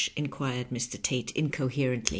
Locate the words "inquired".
0.15-0.71